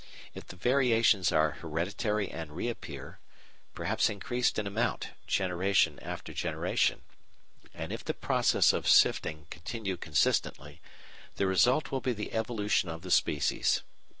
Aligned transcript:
If 0.33 0.47
the 0.47 0.55
variations 0.55 1.31
are 1.31 1.59
hereditary 1.61 2.27
and 2.31 2.49
reappear, 2.55 3.19
perhaps 3.75 4.09
increased 4.09 4.57
in 4.57 4.65
amount, 4.65 5.09
generation 5.27 5.99
after 6.01 6.33
generation, 6.33 7.03
and 7.71 7.93
if 7.93 8.03
the 8.03 8.15
process 8.15 8.73
of 8.73 8.87
sifting 8.87 9.45
continue 9.51 9.97
consistently, 9.97 10.81
the 11.35 11.45
result 11.45 11.91
will 11.91 12.01
be 12.01 12.13
the 12.13 12.33
evolution 12.33 12.89
of 12.89 13.03
the 13.03 13.11
species. 13.11 13.83